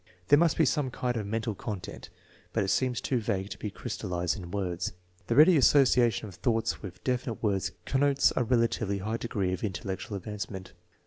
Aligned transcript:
There 0.29 0.39
must 0.39 0.57
be 0.57 0.65
some 0.65 0.89
kind 0.89 1.15
of 1.15 1.27
mental 1.27 1.53
content, 1.53 2.09
but 2.53 2.63
it 2.63 2.69
seems 2.69 2.99
too 3.01 3.19
vague 3.19 3.51
to 3.51 3.59
be 3.59 3.69
crystallized 3.69 4.35
in 4.35 4.49
words. 4.49 4.93
The 5.27 5.35
ready 5.35 5.55
asso 5.57 5.83
ciation 5.83 6.23
of 6.23 6.33
thoughts 6.33 6.81
with 6.81 7.03
definite 7.03 7.43
words 7.43 7.71
connotes 7.85 8.33
a 8.35 8.43
relatively 8.43 8.97
high 8.97 9.17
degree 9.17 9.53
of 9.53 9.63
intellectual 9.63 10.17
advancement. 10.17 10.73